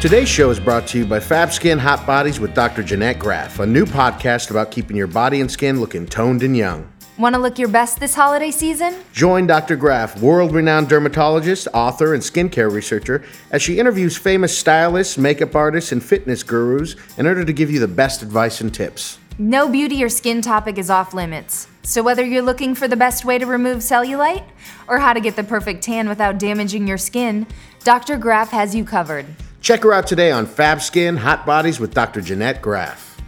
[0.00, 2.82] Today's show is brought to you by Fab Skin Hot Bodies with Dr.
[2.82, 6.90] Jeannette Graf, a new podcast about keeping your body and skin looking toned and young.
[7.18, 8.94] Want to look your best this holiday season?
[9.12, 9.76] Join Dr.
[9.76, 15.92] Graf, world renowned dermatologist, author, and skincare researcher, as she interviews famous stylists, makeup artists,
[15.92, 19.18] and fitness gurus in order to give you the best advice and tips.
[19.36, 21.68] No beauty or skin topic is off limits.
[21.82, 24.44] So, whether you're looking for the best way to remove cellulite
[24.88, 27.46] or how to get the perfect tan without damaging your skin,
[27.84, 28.16] Dr.
[28.16, 29.26] Graf has you covered.
[29.60, 32.22] Check her out today on Fab Skin Hot Bodies with Dr.
[32.22, 33.20] Jeannette Graf.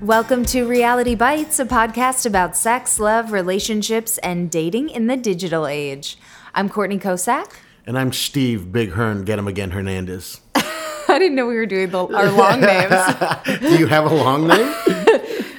[0.00, 5.66] Welcome to Reality Bites, a podcast about sex, love, relationships, and dating in the digital
[5.66, 6.18] age.
[6.54, 7.52] I'm Courtney Kocak.
[7.84, 10.40] And I'm Steve Big Hearn, get him again, Hernandez.
[10.54, 13.60] I didn't know we were doing the, our long names.
[13.60, 14.72] Do you have a long name?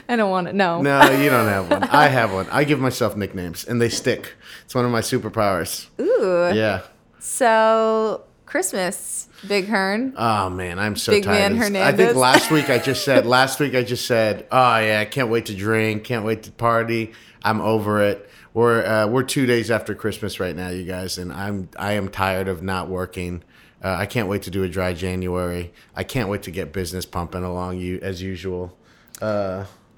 [0.09, 0.53] I don't want to.
[0.53, 0.81] No.
[0.81, 1.83] No, you don't have one.
[1.83, 2.47] I have one.
[2.49, 4.33] I give myself nicknames, and they stick.
[4.65, 5.87] It's one of my superpowers.
[5.99, 6.55] Ooh.
[6.55, 6.81] Yeah.
[7.19, 10.13] So Christmas, Big Hearn.
[10.17, 11.53] Oh man, I'm so Big tired.
[11.53, 11.83] man this.
[11.83, 13.25] I think last week I just said.
[13.37, 16.05] last week I just said, "Oh yeah, I can't wait to drink.
[16.05, 17.11] Can't wait to party.
[17.43, 21.31] I'm over it." We're uh, we're two days after Christmas right now, you guys, and
[21.33, 23.43] I'm I am tired of not working.
[23.83, 25.71] Uh, I can't wait to do a dry January.
[25.95, 28.75] I can't wait to get business pumping along you as usual.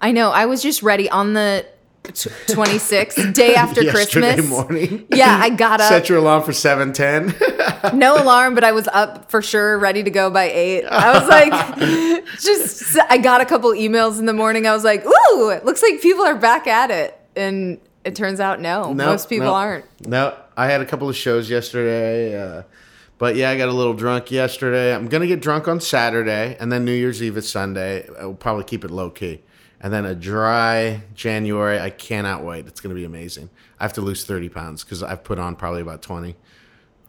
[0.01, 0.31] I know.
[0.31, 1.65] I was just ready on the
[2.03, 4.49] 26th, day after Yesterday Christmas.
[4.49, 5.05] morning.
[5.13, 5.89] Yeah, I got up.
[5.89, 7.35] Set your alarm for seven ten.
[7.93, 10.85] no alarm, but I was up for sure, ready to go by eight.
[10.85, 14.65] I was like, just, I got a couple emails in the morning.
[14.67, 17.15] I was like, ooh, it looks like people are back at it.
[17.35, 19.53] And it turns out, no, No, most people no.
[19.53, 19.85] aren't.
[20.07, 22.41] No, I had a couple of shows yesterday.
[22.41, 22.63] Uh,
[23.17, 24.95] but yeah, I got a little drunk yesterday.
[24.95, 28.07] I'm gonna get drunk on Saturday, and then New Year's Eve is Sunday.
[28.19, 29.41] I'll probably keep it low key,
[29.81, 31.79] and then a dry January.
[31.79, 32.67] I cannot wait.
[32.67, 33.49] It's gonna be amazing.
[33.79, 36.35] I have to lose 30 pounds because I've put on probably about 20.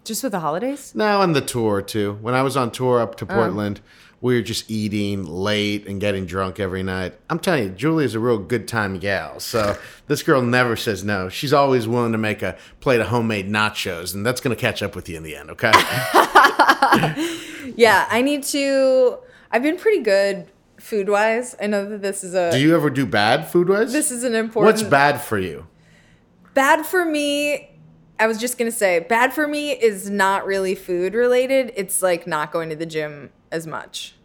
[0.05, 0.95] Just with the holidays?
[0.95, 2.19] No, and the tour too.
[2.21, 3.35] When I was on tour up to oh.
[3.35, 3.81] Portland,
[4.23, 7.15] we were just eating late and getting drunk every night.
[7.29, 9.41] I'm telling you, Julia's a real good time gal.
[9.41, 9.77] So
[10.09, 11.29] this girl never says no.
[11.29, 14.95] She's always willing to make a plate of homemade nachos, and that's gonna catch up
[14.95, 15.73] with you in the end, okay?
[17.77, 19.19] Yeah, I need to.
[19.51, 20.47] I've been pretty good
[20.81, 21.55] food wise.
[21.63, 22.51] I know that this is a.
[22.51, 23.93] do you ever do bad food wise?
[23.93, 24.75] this is an important.
[24.75, 25.67] What's bad for you?
[26.53, 27.71] bad for me
[28.19, 32.27] i was just gonna say bad for me is not really food related it's like
[32.27, 34.17] not going to the gym as much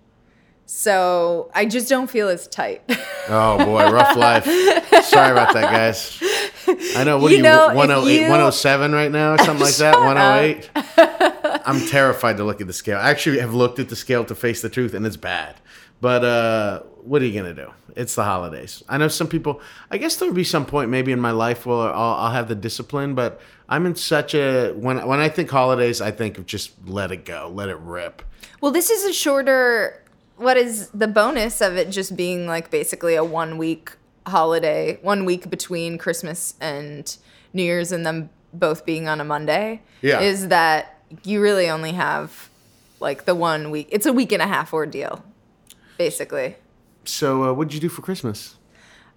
[0.66, 2.82] so i just don't feel as tight
[3.28, 4.46] Oh boy, rough life.
[5.06, 6.22] Sorry about that, guys.
[6.96, 7.18] I know.
[7.18, 9.96] What You are you, know, if 108, you- 107 right now or something like that?
[11.56, 11.62] 108?
[11.66, 13.00] I'm terrified to look at the scale.
[13.00, 15.56] I actually have looked at the scale to face the truth, and it's bad.
[16.02, 17.72] But uh, what are you going to do?
[17.96, 18.84] It's the holidays.
[18.90, 21.78] I know some people, I guess there'll be some point maybe in my life where
[21.94, 23.40] I'll, I'll have the discipline, but
[23.70, 27.24] I'm in such a, when, when I think holidays, I think of just let it
[27.26, 28.22] go, let it rip.
[28.62, 30.02] well this is a shorter
[30.38, 33.92] what is the bonus of it just being like basically a one week
[34.28, 37.18] holiday one week between christmas and
[37.54, 40.20] new year's and them both being on a monday Yeah.
[40.20, 42.50] is that you really only have
[43.00, 45.24] like the one week it's a week and a half ordeal
[45.98, 46.56] basically
[47.06, 48.58] So uh, what did you do for Christmas?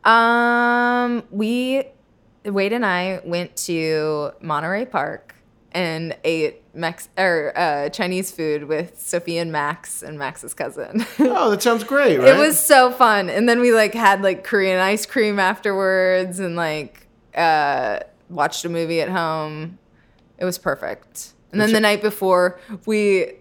[0.05, 1.84] Um, we
[2.44, 5.34] Wade and I went to Monterey Park
[5.72, 11.05] and ate Mex or uh, Chinese food with Sophie and Max and Max's cousin.
[11.21, 12.28] Oh, that sounds great, right?
[12.28, 16.56] it was so fun, and then we like had like Korean ice cream afterwards, and
[16.56, 19.78] like uh, watched a movie at home.
[20.39, 21.33] It was perfect.
[21.51, 23.33] And then the night before, we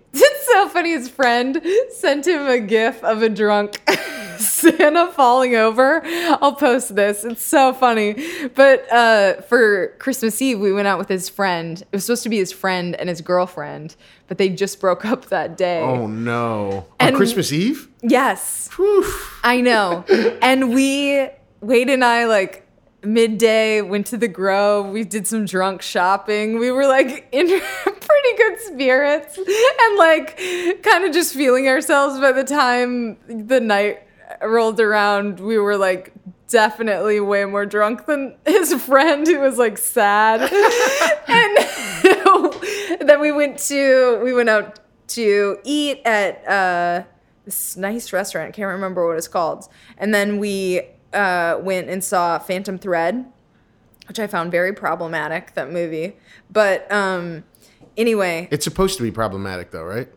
[0.57, 0.91] so funny.
[0.91, 1.61] His friend
[1.91, 3.79] sent him a gif of a drunk
[4.37, 6.01] Santa falling over.
[6.05, 7.23] I'll post this.
[7.23, 8.15] It's so funny.
[8.55, 11.79] But uh, for Christmas Eve, we went out with his friend.
[11.81, 13.95] It was supposed to be his friend and his girlfriend,
[14.27, 15.81] but they just broke up that day.
[15.81, 16.85] Oh no!
[16.99, 17.87] And- On Christmas Eve?
[18.01, 18.69] Yes.
[18.75, 19.05] Whew.
[19.43, 20.03] I know.
[20.41, 21.27] and we,
[21.61, 22.66] Wade and I, like,
[23.07, 24.87] midday went to the Grove.
[24.87, 26.59] We did some drunk shopping.
[26.59, 27.47] We were like in
[27.83, 30.37] pretty good spirits and like
[30.83, 34.03] kind of just feeling ourselves by the time the night
[34.41, 35.39] rolled around.
[35.39, 36.13] We were like
[36.49, 40.41] definitely way more drunk than his friend who was like sad.
[41.27, 41.57] and
[43.09, 47.03] then we went to we went out to eat at uh,
[47.45, 48.49] this nice restaurant.
[48.49, 49.69] I can't remember what it's called.
[49.97, 50.81] And then we
[51.17, 53.25] uh, went and saw Phantom Thread,
[54.07, 55.53] which I found very problematic.
[55.55, 56.15] That movie,
[56.51, 57.43] but um,
[57.97, 60.07] anyway, It's supposed to be problematic, though, right?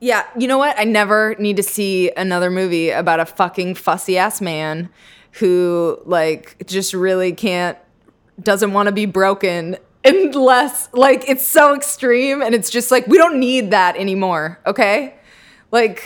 [0.00, 0.78] yeah, you know what?
[0.78, 4.90] I never need to see another movie about a fucking fussy ass man
[5.32, 7.76] who like just really can't
[8.40, 13.18] doesn't want to be broken unless like it's so extreme and it's just like we
[13.18, 15.14] don't need that anymore, okay?
[15.72, 16.02] Like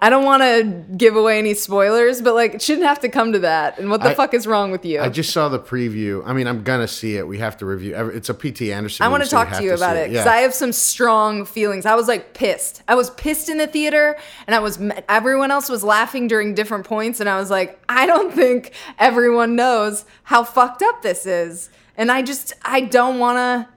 [0.00, 3.32] I don't want to give away any spoilers, but like it shouldn't have to come
[3.32, 3.78] to that.
[3.80, 5.00] And what the I- fuck is wrong with you?
[5.00, 6.22] I just saw the preview.
[6.24, 7.26] I mean, I'm gonna see it.
[7.26, 7.94] We have to review.
[7.94, 8.72] every- It's a P.T.
[8.72, 9.04] Anderson.
[9.04, 10.32] I want to so talk to you about it because Yeah.
[10.32, 11.84] I have some strong feelings.
[11.84, 12.82] I was like pissed.
[12.86, 14.16] I was pissed in the theater,
[14.46, 14.78] and I was
[15.08, 19.56] everyone else was laughing during different points, and I was like, I don't think everyone
[19.56, 23.68] knows how fucked up this is, and I just I don't want to.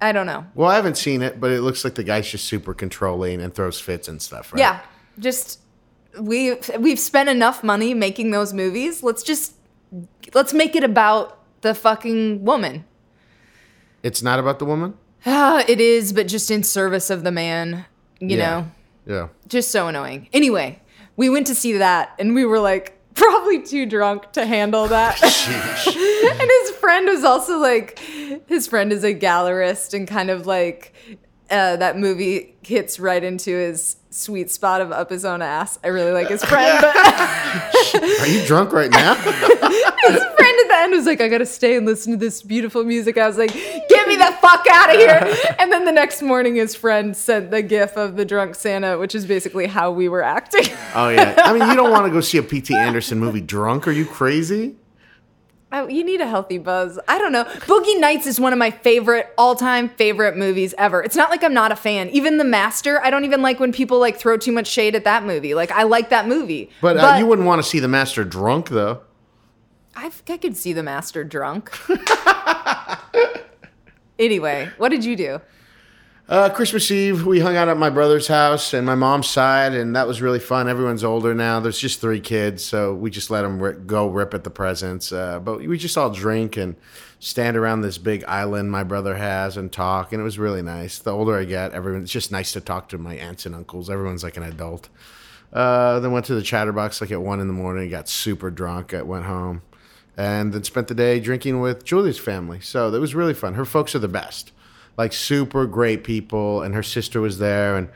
[0.00, 0.44] I don't know.
[0.54, 3.54] Well, I haven't seen it, but it looks like the guy's just super controlling and
[3.54, 4.58] throws fits and stuff, right?
[4.60, 4.80] Yeah,
[5.18, 5.60] just
[6.20, 9.02] we we've spent enough money making those movies.
[9.02, 9.54] Let's just
[10.34, 12.84] let's make it about the fucking woman.
[14.02, 14.94] It's not about the woman.
[15.26, 17.86] Ah, it is, but just in service of the man.
[18.20, 18.50] You Yeah.
[18.50, 18.70] know.
[19.06, 19.28] Yeah.
[19.48, 20.28] just so annoying.
[20.32, 20.80] Anyway,
[21.16, 25.22] we went to see that and we were like probably too drunk to handle that.
[25.86, 27.98] and his friend was also like
[28.46, 30.92] his friend is a gallerist and kind of like
[31.50, 35.78] uh, that movie hits right into his sweet spot of up his own ass.
[35.82, 36.94] I really like his friend, but
[38.20, 39.14] Are you drunk right now?
[39.14, 42.84] his friend at the end was like, I gotta stay and listen to this beautiful
[42.84, 43.18] music.
[43.18, 45.34] I was like, get me the fuck out of here.
[45.58, 49.14] And then the next morning, his friend sent the gif of the drunk Santa, which
[49.14, 50.66] is basically how we were acting.
[50.94, 51.34] oh yeah.
[51.38, 52.74] I mean, you don't want to go see a P.T.
[52.74, 53.88] Anderson movie drunk.
[53.88, 54.76] Are you crazy?
[55.82, 56.98] You need a healthy buzz.
[57.08, 57.44] I don't know.
[57.44, 61.02] Boogie Nights is one of my favorite, all-time favorite movies ever.
[61.02, 62.08] It's not like I'm not a fan.
[62.10, 65.04] Even The Master, I don't even like when people like throw too much shade at
[65.04, 65.54] that movie.
[65.54, 68.68] Like I like that movie, But, uh, you wouldn't want to see the master drunk,
[68.68, 69.00] though.
[69.96, 71.70] I, I could see The Master drunk.
[74.18, 75.40] anyway, what did you do?
[76.26, 79.94] Uh, Christmas Eve, we hung out at my brother's house and my mom's side, and
[79.94, 80.70] that was really fun.
[80.70, 81.60] Everyone's older now.
[81.60, 85.12] There's just three kids, so we just let them go rip at the presents.
[85.12, 86.76] Uh, but we just all drink and
[87.20, 90.98] stand around this big island my brother has and talk, and it was really nice.
[90.98, 93.90] The older I get, everyone it's just nice to talk to my aunts and uncles.
[93.90, 94.88] Everyone's like an adult.
[95.52, 97.90] Uh, then went to the Chatterbox like at one in the morning.
[97.90, 98.94] Got super drunk.
[98.94, 99.60] I went home,
[100.16, 102.60] and then spent the day drinking with Julia's family.
[102.60, 103.54] So that was really fun.
[103.54, 104.52] Her folks are the best,
[104.96, 107.76] like super great people, and her sister was there.
[107.76, 107.88] And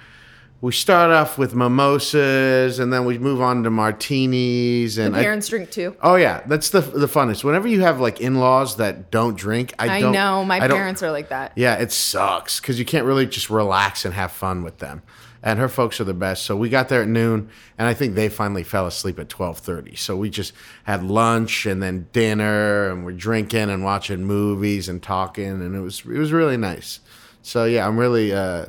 [0.61, 4.99] we start off with mimosas, and then we move on to martinis.
[4.99, 5.97] And I- Parents drink too.
[6.03, 7.45] oh yeah, that's the the funnest.
[7.45, 10.13] Whenever you have like in laws that don't drink, I, I don't.
[10.13, 11.53] know my I parents are like that.
[11.57, 15.03] yeah, it sucks because you can't really just relax and have fun with them.
[15.43, 16.45] And her folks are the best.
[16.45, 17.49] So we got there at noon,
[17.79, 19.95] and I think they finally fell asleep at twelve thirty.
[19.95, 20.53] So we just
[20.85, 25.81] had lunch and then dinner, and we're drinking and watching movies and talking, and it
[25.81, 27.01] was it was really nice.
[27.43, 28.67] So yeah, I'm really uh,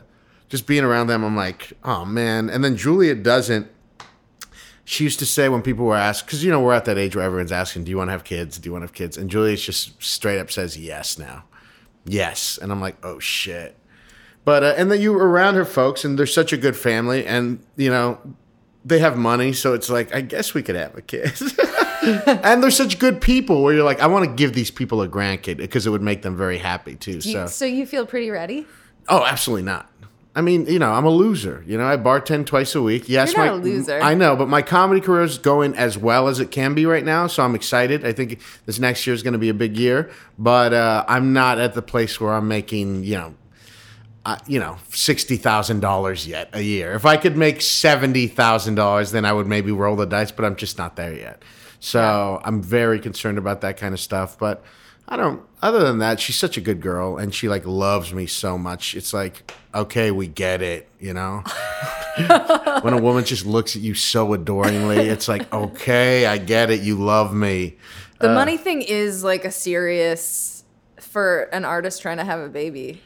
[0.47, 1.23] just being around them.
[1.23, 2.49] I'm like, oh man.
[2.49, 3.67] And then Julia doesn't.
[4.85, 7.15] She used to say when people were asked, because you know we're at that age
[7.15, 8.57] where everyone's asking, "Do you want to have kids?
[8.57, 11.45] Do you want to have kids?" And Julia just straight up says yes now
[12.05, 13.77] yes and i'm like oh shit
[14.45, 17.25] but uh, and then you were around her folks and they're such a good family
[17.25, 18.17] and you know
[18.85, 21.31] they have money so it's like i guess we could have a kid.
[22.01, 25.07] And they're such good people where you're like i want to give these people a
[25.07, 27.45] grandkid because it would make them very happy too You- so.
[27.47, 28.65] so you feel pretty ready?
[29.09, 29.91] oh absolutely not.
[30.33, 33.09] I mean you know i'm a loser you know i bartend twice a week.
[33.09, 33.99] Yes You're not my, a loser.
[34.01, 37.03] i know but my comedy career is going as well as it can be right
[37.03, 38.05] now so i'm excited.
[38.05, 41.33] I think this next year is going to be a big year but uh, i'm
[41.33, 43.35] not at the place where i'm making you know
[44.25, 46.93] uh, you know, sixty thousand dollars yet a year.
[46.93, 50.31] If I could make seventy thousand dollars, then I would maybe roll the dice.
[50.31, 51.43] But I'm just not there yet.
[51.79, 54.37] So I'm very concerned about that kind of stuff.
[54.37, 54.63] But
[55.07, 55.41] I don't.
[55.61, 58.95] Other than that, she's such a good girl, and she like loves me so much.
[58.95, 60.87] It's like, okay, we get it.
[60.99, 61.43] You know,
[62.81, 66.81] when a woman just looks at you so adoringly, it's like, okay, I get it.
[66.81, 67.77] You love me.
[68.19, 70.65] The money thing is like a serious
[70.99, 73.01] for an artist trying to have a baby.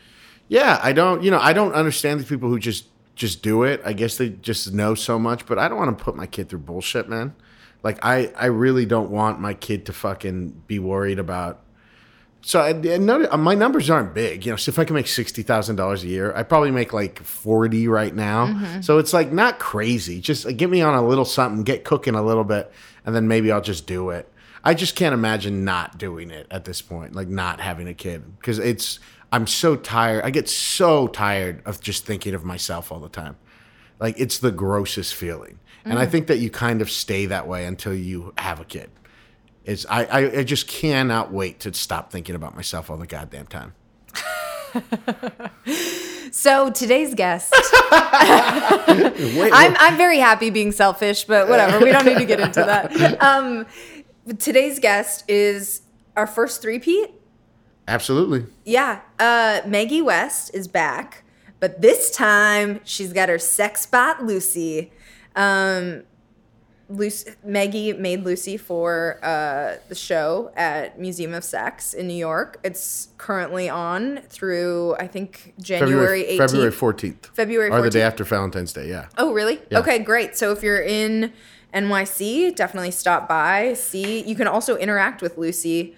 [0.53, 1.23] Yeah, I don't.
[1.23, 3.81] You know, I don't understand the people who just just do it.
[3.83, 6.47] I guess they just know so much, but I don't want to put my kid
[6.47, 7.33] through bullshit, man.
[7.81, 11.61] Like I, I really don't want my kid to fucking be worried about.
[12.41, 14.55] So I, I know my numbers aren't big, you know.
[14.55, 17.87] So if I can make sixty thousand dollars a year, I probably make like forty
[17.87, 18.45] right now.
[18.81, 20.21] So it's like not crazy.
[20.21, 22.71] Just uh, get me on a little something, get cooking a little bit,
[23.07, 24.29] and then maybe I'll just do it.
[24.63, 28.37] I just can't imagine not doing it at this point, like not having a kid,
[28.37, 28.99] because it's.
[29.33, 30.23] I'm so tired.
[30.23, 33.35] I get so tired of just thinking of myself all the time.
[33.99, 37.65] Like it's the grossest feeling, and I think that you kind of stay that way
[37.65, 38.89] until you have a kid.
[39.65, 43.47] It's I, I I just cannot wait to stop thinking about myself all the goddamn
[43.47, 43.73] time.
[46.35, 47.53] So today's guest,
[47.91, 51.77] I'm I'm very happy being selfish, but whatever.
[51.77, 53.21] We don't need to get into that.
[53.21, 53.67] Um,
[54.39, 55.83] today's guest is
[56.17, 57.11] our first three-peat.
[57.87, 58.45] Absolutely.
[58.65, 61.23] Yeah, uh, Maggie West is back,
[61.59, 64.91] but this time she's got her sex bot Lucy.
[65.35, 66.03] Um,
[66.89, 72.59] Lucy, Maggie made Lucy for uh, the show at Museum of Sex in New York.
[72.63, 76.37] It's currently on through I think January February 18th.
[76.37, 77.25] February 14th.
[77.27, 79.07] February Or the day after Valentine's Day, yeah.
[79.17, 79.59] Oh, really?
[79.71, 79.79] Yeah.
[79.79, 80.37] Okay, great.
[80.37, 81.31] So if you're in
[81.73, 83.73] NYC, definitely stop by.
[83.73, 85.95] See, you can also interact with Lucy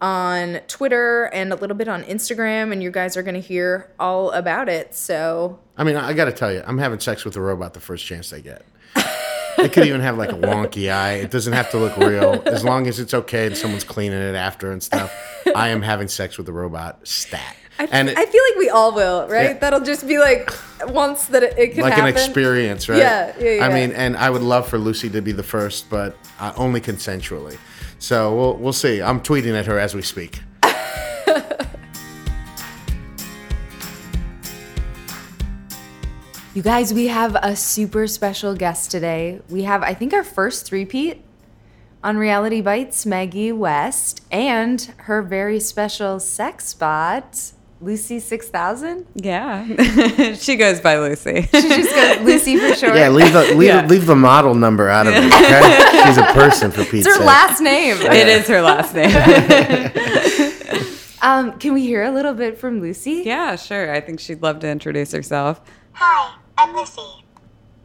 [0.00, 3.90] on Twitter and a little bit on Instagram, and you guys are going to hear
[3.98, 4.94] all about it.
[4.94, 7.80] So I mean, I, got to tell you, I'm having sex with a robot the
[7.80, 8.64] first chance I get.
[9.58, 11.14] it could even have like a wonky eye.
[11.14, 12.42] It doesn't have to look real.
[12.46, 15.14] As long as it's okay and someone's cleaning it after and stuff,
[15.54, 17.56] I am having sex with a robot stat.
[17.78, 19.50] I, and I feel like we all will, right?
[19.50, 19.58] Yeah.
[19.58, 20.50] That'll just be like
[20.86, 22.08] once that it, it can like happen.
[22.08, 22.98] an experience, right?
[22.98, 23.66] Yeah, yeah, yeah.
[23.66, 26.80] I mean, and I would love for Lucy to be the first, but uh, only
[26.80, 27.58] consensually.
[27.98, 29.02] So we'll we'll see.
[29.02, 30.40] I'm tweeting at her as we speak.
[36.56, 39.42] You guys, we have a super special guest today.
[39.50, 41.22] We have, I think, our first three-peat
[42.02, 49.06] on Reality Bites, Maggie West, and her very special sex bot, Lucy Six Thousand.
[49.14, 49.64] Yeah.
[50.34, 51.42] she goes by Lucy.
[51.42, 52.96] She just goes Lucy for short.
[52.96, 53.86] Yeah, leave the leave, Yeah.
[53.86, 55.24] leave the model number out of it.
[55.26, 56.02] Okay?
[56.06, 57.26] She's a person for Pete's it's her sake.
[57.26, 57.96] last name.
[58.00, 59.12] it is her last name.
[61.22, 63.22] Um, can we hear a little bit from Lucy?
[63.26, 63.92] yeah, sure.
[63.92, 65.60] I think she'd love to introduce herself.
[65.92, 67.02] Hi, I'm Lucy.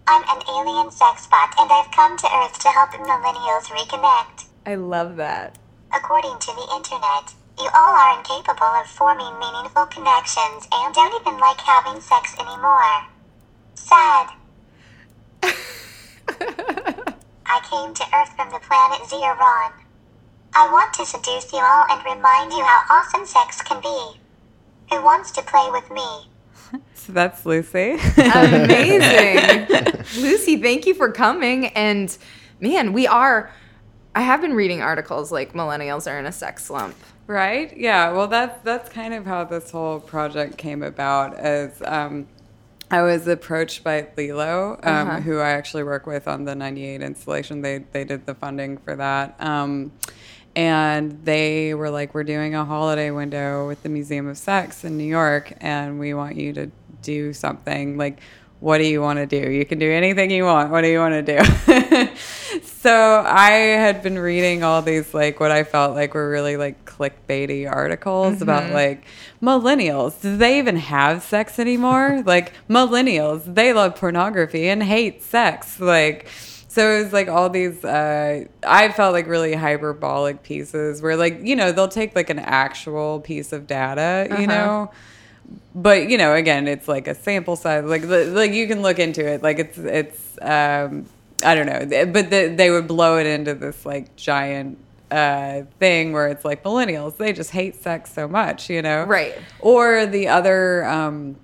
[0.08, 4.46] I'm an alien sex bot and I've come to Earth to help millennials reconnect.
[4.66, 5.58] I love that.
[5.96, 11.40] According to the internet, you all are incapable of forming meaningful connections and don't even
[11.40, 13.06] like having sex anymore.
[13.76, 14.30] Sad.
[17.46, 19.74] I came to Earth from the planet Zeron.
[20.54, 24.20] I want to seduce you all and remind you how awesome sex can be.
[24.90, 26.28] Who wants to play with me?
[26.94, 27.98] So that's Lucy.
[28.16, 29.68] Amazing.
[30.22, 31.66] Lucy, thank you for coming.
[31.70, 32.16] And
[32.60, 33.52] man, we are,
[34.14, 36.96] I have been reading articles like millennials are in a sex slump.
[37.36, 37.76] Right?
[37.78, 38.12] Yeah.
[38.12, 41.34] Well, that's that's kind of how this whole project came about.
[41.38, 42.28] As um,
[42.92, 45.22] I was approached by LELO, um, Uh-huh.
[45.22, 47.62] who I actually work with on the '98 installation.
[47.62, 49.36] They they did the funding for that.
[49.40, 49.94] Um,
[50.58, 54.98] and they were like, "We're doing a holiday window with the Museum of Sex in
[54.98, 56.70] New York, and we want you to
[57.02, 58.20] do something like."
[58.62, 59.50] What do you want to do?
[59.50, 60.70] You can do anything you want.
[60.70, 62.12] What do you want to do?
[62.64, 66.86] so I had been reading all these like what I felt like were really like
[66.86, 69.04] clickbaity articles about like
[69.42, 70.22] millennials.
[70.22, 72.22] Do they even have sex anymore?
[72.28, 75.80] like millennials, they love pornography and hate sex.
[75.80, 76.28] Like
[76.68, 81.40] so it was like all these uh, I felt like really hyperbolic pieces where like,
[81.42, 84.92] you know, they'll take like an actual piece of data, you know,
[85.74, 89.26] but you know again it's like a sample size like like you can look into
[89.26, 89.44] it.
[89.44, 91.06] Like it's it's um
[91.44, 92.06] i don't know.
[92.06, 94.78] But the, they would blow it into this like giant
[95.10, 99.04] uh thing where it's like millennials they just hate sex so much you know?
[99.04, 99.38] Right.
[99.60, 101.36] or the other um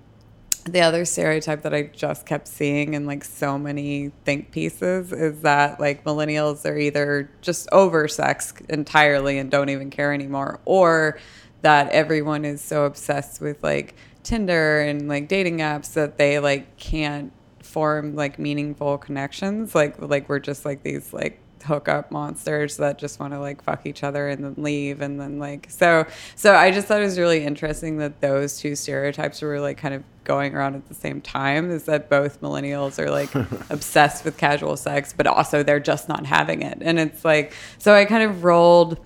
[0.72, 5.40] the other stereotype that I just kept seeing in like so many think pieces is
[5.42, 11.18] that like millennials are either just over sex entirely and don't even care anymore, or
[11.62, 16.76] that everyone is so obsessed with like Tinder and like dating apps that they like
[16.76, 19.74] can't form like meaningful connections.
[19.74, 23.86] Like like we're just like these like hookup monsters that just want to like fuck
[23.86, 27.18] each other and then leave and then like so so I just thought it was
[27.18, 31.20] really interesting that those two stereotypes were like kind of going around at the same
[31.20, 33.34] time is that both millennials are like
[33.70, 37.94] obsessed with casual sex but also they're just not having it and it's like so
[37.94, 39.00] I kind of rolled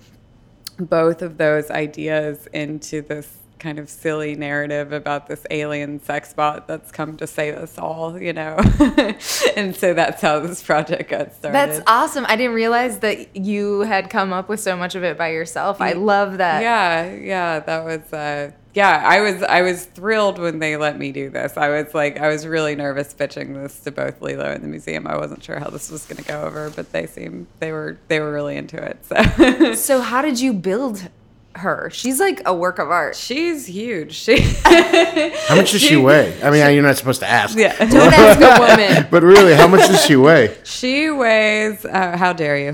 [0.85, 6.67] both of those ideas into this kind of silly narrative about this alien sex bot
[6.67, 8.57] that's come to save us all, you know.
[9.55, 11.55] and so that's how this project got started.
[11.55, 12.25] That's awesome.
[12.27, 15.79] I didn't realize that you had come up with so much of it by yourself.
[15.79, 16.61] I love that.
[16.61, 21.11] Yeah, yeah, that was uh yeah, I was I was thrilled when they let me
[21.11, 21.57] do this.
[21.57, 25.05] I was like I was really nervous pitching this to both LELO and the museum.
[25.07, 27.97] I wasn't sure how this was going to go over, but they seemed they were
[28.07, 28.97] they were really into it.
[29.05, 31.07] So So how did you build
[31.55, 31.91] her?
[31.93, 33.15] She's like a work of art.
[33.15, 34.15] she's huge.
[34.15, 36.41] She How much does she weigh?
[36.41, 37.55] I mean, you're not supposed to ask.
[37.55, 37.77] yeah.
[37.77, 39.07] Don't ask a woman.
[39.11, 40.57] But really, how much does she weigh?
[40.63, 41.85] She weighs.
[41.85, 42.71] Uh, how dare you?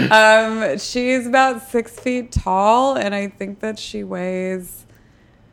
[0.12, 4.86] um, she's about six feet tall, and I think that she weighs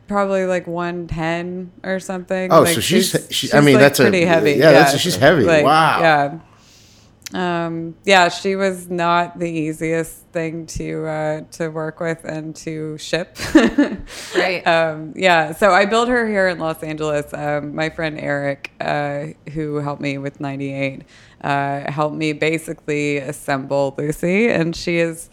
[0.06, 2.50] probably like one ten or something.
[2.52, 4.52] Oh, Like, so she's- she- I mean, like, that's a- pretty heavy.
[4.52, 5.44] yeah, that's- she's heavy.
[5.44, 6.00] Like, Wow.
[6.00, 6.38] Yeah.
[7.34, 12.96] Um, yeah, she was not the easiest thing to uh, to work with and to
[12.96, 13.36] ship.
[14.34, 14.62] Right.
[14.66, 17.26] Um, yeah, so I built her here in Los Angeles.
[17.34, 21.02] Um, my friend Eric, uh, who helped me with 98,
[21.42, 25.30] uh, helped me basically assemble Lucy, and she is.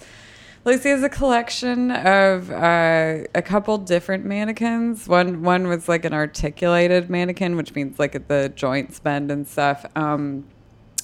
[0.64, 5.08] Lucy is a collection of uh, a couple different mannequins.
[5.08, 9.86] One one was like an articulated mannequin, which means like the joints bend and stuff.
[9.96, 10.46] Um,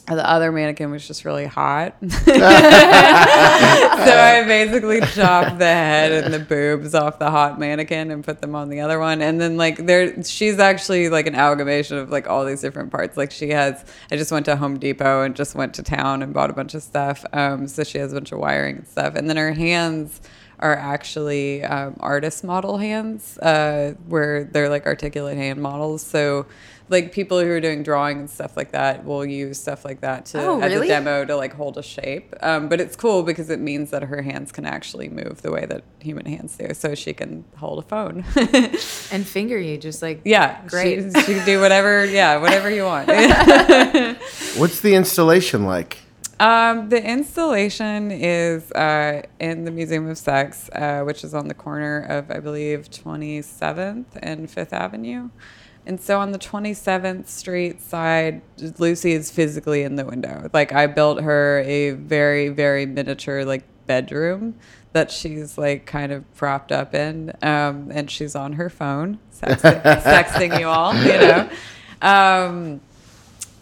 [0.08, 1.96] the other mannequin was just really hot.
[2.26, 8.42] so I basically chopped the head and the boobs off the hot mannequin and put
[8.42, 9.22] them on the other one.
[9.22, 13.18] And then like there she's actually like an amalgamation of like all these different parts.
[13.18, 16.34] Like she has I just went to Home Depot and just went to town and
[16.34, 17.26] bought a bunch of stuff.
[17.34, 19.16] Um, so she has a bunch of wiring and stuff.
[19.16, 20.22] And then her hands
[20.62, 26.04] are actually um, artist model hands, uh, where they're like articulate hand models.
[26.04, 26.46] So,
[26.90, 30.26] like people who are doing drawing and stuff like that will use stuff like that
[30.26, 32.34] to Oh, as a demo to like hold a shape.
[32.42, 35.66] Um, but it's cool because it means that her hands can actually move the way
[35.66, 36.74] that human hands do.
[36.74, 38.26] So she can hold a phone.
[39.12, 41.14] and finger you just like yeah, Great.
[41.16, 42.06] She, she can do whatever.
[42.06, 43.08] Yeah, whatever you want.
[44.58, 45.98] What's the installation like?
[46.42, 51.54] Um, the installation is uh, in the Museum of Sex, uh, which is on the
[51.54, 55.30] corner of, I believe, 27th and Fifth Avenue.
[55.86, 58.42] And so on the 27th Street side,
[58.80, 60.50] Lucy is physically in the window.
[60.52, 64.56] Like I built her a very, very miniature like bedroom
[64.94, 69.80] that she's like kind of propped up in, um, and she's on her phone, sexting,
[70.02, 71.50] sexting you all, you know.
[72.02, 72.82] Um,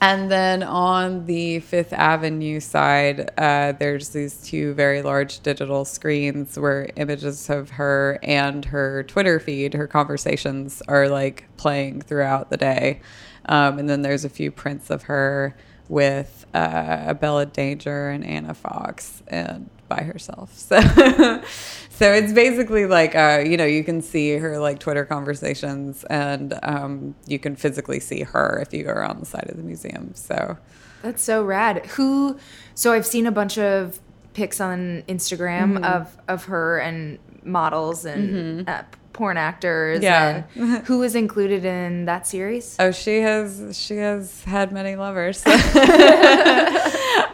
[0.01, 6.57] and then on the Fifth Avenue side, uh, there's these two very large digital screens
[6.57, 12.57] where images of her and her Twitter feed, her conversations, are like playing throughout the
[12.57, 13.01] day.
[13.45, 15.55] Um, and then there's a few prints of her
[15.89, 20.51] with uh, Bella Danger and Anna Fox and by herself.
[20.69, 21.41] So,
[21.89, 26.57] so it's basically like uh, you know you can see her like Twitter conversations, and
[26.63, 30.11] um, you can physically see her if you go around the side of the museum.
[30.15, 30.57] So
[31.01, 31.85] That's so rad.
[31.97, 32.37] Who?
[32.75, 33.99] So I've seen a bunch of
[34.33, 35.83] pics on Instagram Mm-hmm.
[35.83, 40.01] of of her and models and uh, porn actors.
[40.01, 40.43] Yeah.
[40.55, 42.77] And who was included in that series?
[42.79, 45.43] oh, she has she has had many lovers.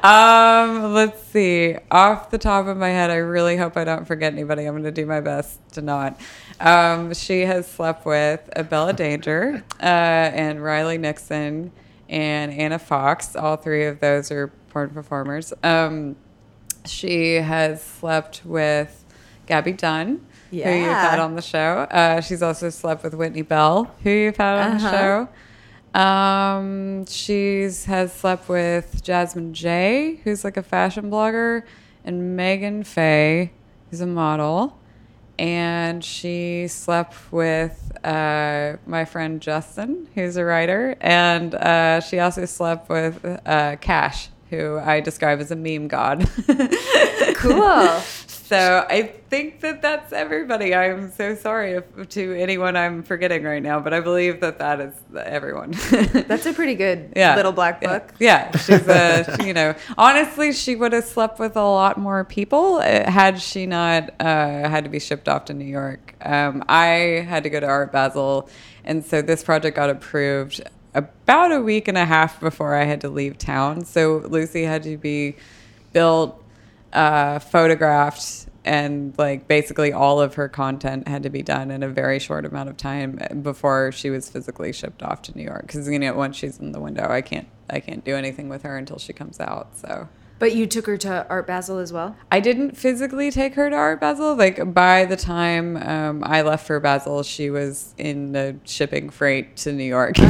[0.03, 1.75] um, let's see.
[1.91, 4.65] Off the top of my head, I really hope I don't forget anybody.
[4.65, 6.19] I'm going to do my best to not.
[6.59, 11.71] Um, she has slept with Bella Danger uh, and Riley Nixon
[12.09, 13.35] and Anna Fox.
[13.35, 15.53] All three of those are porn performers.
[15.63, 16.15] Um,
[16.85, 19.03] she has slept with
[19.47, 21.79] Gabby Dunn, who you've had on the show.
[21.89, 24.91] Uh, she's also slept with Whitney Bell, who you've had on the Uh-huh.
[24.91, 25.29] show.
[25.95, 31.63] Um, she's has slept with Jasmine J, who's like a fashion blogger,
[32.03, 33.51] and Megan Faye,
[33.89, 34.77] who's a model.
[35.39, 40.97] And she slept with uh, my friend Justin, who's a writer.
[40.99, 46.29] And uh, she also slept with uh, Cash, who I describe as a meme god.
[47.35, 48.01] Cool.
[48.45, 50.75] So I think that that's everybody.
[50.75, 54.79] I'm so sorry if, to anyone I'm forgetting right now, but I believe that that
[54.79, 55.71] is everyone.
[56.27, 58.13] That's a pretty good little black book.
[58.19, 62.75] Yeah, she's a you know honestly she would have slept with a lot more people
[62.75, 66.13] uh, had she not uh, had to be shipped off to New York.
[66.21, 68.47] Um, I had to go to Art Basel,
[68.83, 70.61] and so this project got approved
[70.93, 73.85] about a week and a half before I had to leave town.
[73.85, 75.35] So Lucy had to be
[75.93, 76.44] built
[76.95, 81.87] uh, photographed and like basically all of her content had to be done in a
[81.87, 85.67] very short amount of time before she was physically shipped off to New York.
[85.67, 88.63] Because you know once she's in the window I can't I can't do anything with
[88.63, 90.09] her until she comes out so.
[90.37, 92.13] But you took her to Art Basel as well.
[92.29, 94.35] I didn't physically take her to Art Basel.
[94.35, 99.57] Like by the time um, I left for Basel she was in the shipping freight
[99.57, 100.15] to New York.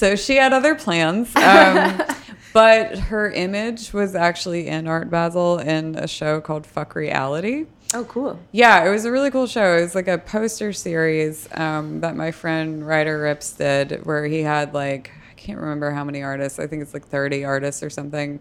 [0.00, 1.36] So she had other plans.
[1.36, 2.00] Um,
[2.52, 7.66] but her image was actually in Art Basel in a show called Fuck Reality.
[7.92, 8.38] Oh, cool.
[8.52, 9.76] yeah, it was a really cool show.
[9.76, 14.42] It was like a poster series um, that my friend Ryder Ripps did, where he
[14.42, 16.58] had like I can't remember how many artists.
[16.60, 18.38] I think it's like thirty artists or something,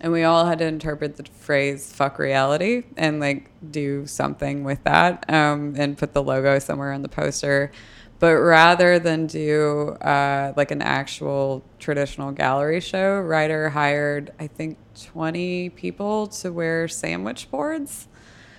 [0.00, 4.82] and we all had to interpret the phrase "fuck reality" and like do something with
[4.84, 7.70] that, um, and put the logo somewhere on the poster.
[8.18, 14.78] But rather than do uh, like an actual traditional gallery show, Ryder hired I think
[15.00, 18.08] twenty people to wear sandwich boards.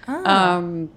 [0.07, 0.89] Um,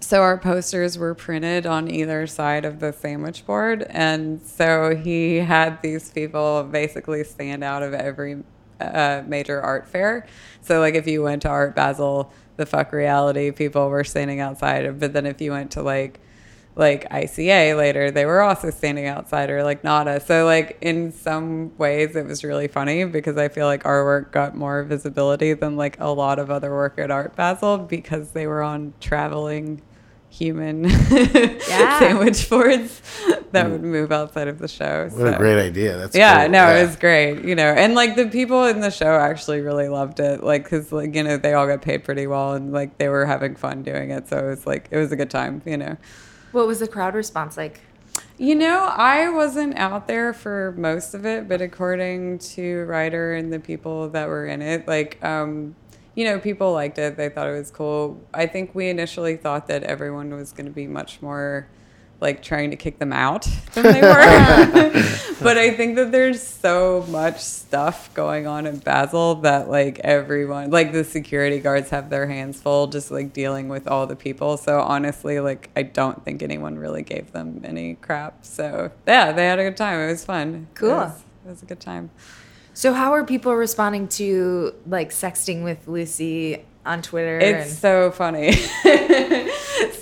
[0.00, 5.36] so our posters were printed on either side of the sandwich board, and so he
[5.36, 8.42] had these people basically stand out of every
[8.80, 10.26] uh, major art fair.
[10.60, 14.98] So like if you went to Art Basel, the fuck reality people were standing outside,
[14.98, 16.20] but then if you went to like
[16.76, 20.20] like ICA later, they were also standing outside or like Nada.
[20.20, 24.30] So like in some ways it was really funny because I feel like our work
[24.30, 28.46] got more visibility than like a lot of other work at Art Basel because they
[28.46, 29.80] were on traveling
[30.36, 30.88] human
[31.60, 33.00] sandwich boards
[33.52, 35.08] that would move outside of the show.
[35.12, 35.96] What a great idea.
[35.96, 36.52] That's yeah, cool.
[36.52, 39.88] no, it was great, you know, and like the people in the show actually really
[39.88, 42.98] loved it, like because like you know they all got paid pretty well and like
[42.98, 45.62] they were having fun doing it, so it was like it was a good time,
[45.64, 45.96] you know.
[46.52, 47.80] What was the crowd response like?
[48.38, 53.52] You know, I wasn't out there for most of it, but according to Ryder and
[53.52, 55.74] the people that were in it, like, um,
[56.16, 57.16] you know, people liked it.
[57.16, 58.20] They thought it was cool.
[58.34, 61.68] I think we initially thought that everyone was going to be much more
[62.18, 63.42] like trying to kick them out
[63.74, 64.90] than they were.
[65.42, 70.70] but I think that there's so much stuff going on in Basel that like everyone,
[70.70, 74.56] like the security guards have their hands full just like dealing with all the people.
[74.56, 78.42] So honestly, like I don't think anyone really gave them any crap.
[78.42, 80.00] So yeah, they had a good time.
[80.00, 80.68] It was fun.
[80.72, 80.92] Cool.
[80.92, 82.10] It was, it was a good time.
[82.76, 87.38] So how are people responding to like sexting with Lucy on Twitter?
[87.38, 88.52] It's and- so funny.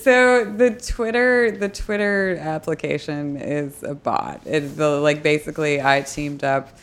[0.03, 4.41] so the Twitter the Twitter application is a bot.
[4.45, 6.77] It the like basically I teamed up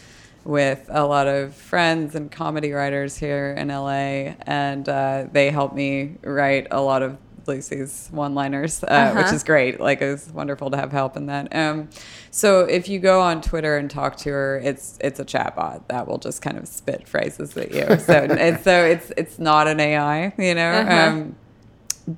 [0.46, 5.76] with a lot of friends and comedy writers here in LA, and uh, they helped
[5.76, 9.36] me write a lot of Lucy's one-liners, uh, which Uh-huh.
[9.36, 9.80] is great.
[9.80, 11.56] Like it was wonderful to have help in that.
[11.56, 11.90] Um,
[12.32, 16.08] so if you go on Twitter and talk to her, it's it's a chatbot that
[16.08, 17.86] will just kind of spit phrases at you.
[18.00, 20.72] So it's so it's it's not an AI, you know.
[20.72, 20.94] Uh-huh.
[21.10, 21.36] Um,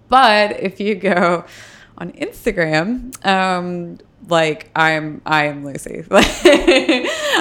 [0.07, 1.45] but if you go
[1.97, 6.03] on Instagram, um, like I'm I am Lucy.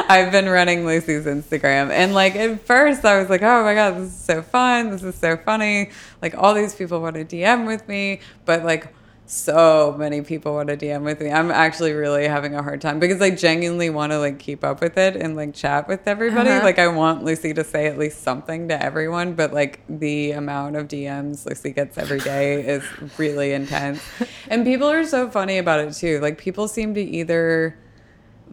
[0.09, 3.97] I've been running Lucy's Instagram and like at first I was like, oh my god,
[3.97, 5.91] this is so fun, this is so funny.
[6.21, 10.69] Like all these people want to DM with me, but like so many people want
[10.69, 11.31] to DM with me.
[11.31, 14.83] I'm actually really having a hard time because I genuinely want to like keep up
[14.83, 16.51] with it and like chat with everybody.
[16.51, 16.65] Uh-huh.
[16.65, 20.77] Like I want Lucy to say at least something to everyone, but like the amount
[20.77, 22.85] of DMs Lucy gets every day is
[23.19, 24.03] really intense.
[24.49, 26.21] And people are so funny about it too.
[26.21, 27.79] Like people seem to either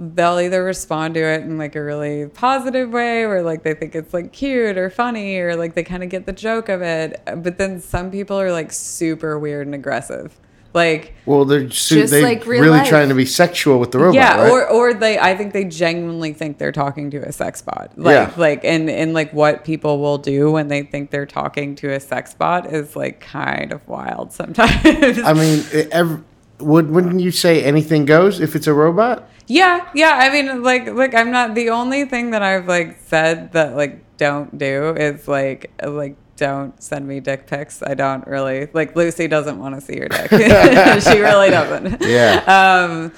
[0.01, 3.93] they'll either respond to it in like a really positive way or like they think
[3.95, 7.21] it's like cute or funny or like they kind of get the joke of it
[7.37, 10.39] but then some people are like super weird and aggressive
[10.71, 12.87] like Well, they're su- Just they like real really life.
[12.87, 14.51] trying to be sexual with the robot, yeah right?
[14.51, 18.13] or or they i think they genuinely think they're talking to a sex bot like
[18.13, 18.33] Yeah.
[18.37, 21.99] like and and like what people will do when they think they're talking to a
[21.99, 26.23] sex bot is like kind of wild sometimes I mean, it, ev-
[26.59, 29.29] would wouldn't you say anything goes if it's a robot?
[29.47, 30.19] Yeah, yeah.
[30.21, 34.17] I mean, like, like I'm not the only thing that I've like said that like
[34.17, 37.81] don't do is like like don't send me dick pics.
[37.83, 40.29] I don't really like Lucy doesn't want to see your dick.
[41.03, 42.01] she really doesn't.
[42.01, 42.43] Yeah.
[42.45, 43.11] Um,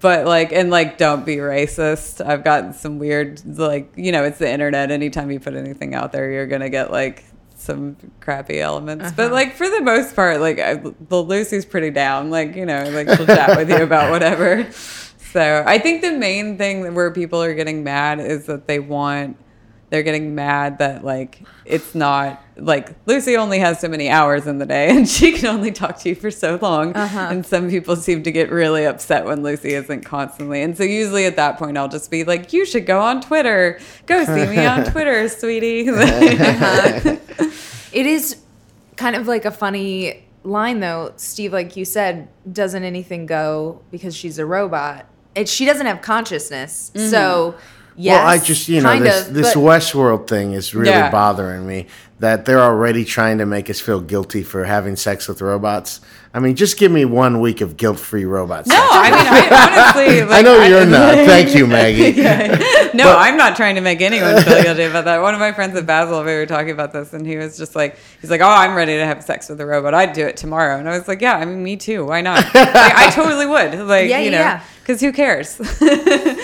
[0.00, 2.24] but like and like don't be racist.
[2.24, 4.90] I've gotten some weird like you know it's the internet.
[4.90, 7.24] Anytime you put anything out there, you're gonna get like
[7.66, 9.12] some crappy elements.
[9.12, 9.34] But uh-huh.
[9.34, 12.30] like for the most part, like I, the Lucy's pretty down.
[12.30, 14.66] Like you know, like she'll chat with you about whatever.
[15.32, 19.36] So I think the main thing where people are getting mad is that they want
[19.90, 24.58] they're getting mad that like it's not like Lucy only has so many hours in
[24.58, 26.94] the day and she can only talk to you for so long.
[26.94, 27.28] Uh-huh.
[27.30, 30.62] And some people seem to get really upset when Lucy isn't constantly.
[30.62, 33.80] And so usually at that point I'll just be like, You should go on Twitter.
[34.06, 35.86] Go see me on Twitter, sweetie.
[37.92, 38.36] It is
[38.96, 44.14] kind of like a funny line though, Steve, like you said, doesn't anything go because
[44.14, 45.06] she's a robot.
[45.34, 46.90] It, she doesn't have consciousness.
[46.94, 47.60] So mm-hmm.
[47.98, 51.10] Yes, well, I just you know this of, this but- Westworld thing is really Yeah.
[51.10, 51.86] bothering me.
[52.18, 56.00] That they're already trying to make us feel guilty for having sex with robots.
[56.32, 58.68] I mean, just give me one week of guilt-free robots.
[58.68, 59.20] No, I mean,
[59.52, 60.22] I honestly.
[60.22, 61.14] Like, I know you're not.
[61.26, 62.12] Thank you, Maggie.
[62.96, 65.20] No, I'm not trying to make anyone feel guilty about that.
[65.20, 67.76] One of my friends at Basel, we were talking about this, and he was just
[67.76, 69.92] like, he's like, "Oh, I'm ready to have sex with a robot.
[69.92, 72.06] I'd do it tomorrow." And I was like, "Yeah, I mean, me too.
[72.06, 72.38] Why not?
[72.54, 73.78] like, I totally would.
[73.86, 74.62] Like, Yeah, you know, yeah.
[74.80, 75.60] because who cares?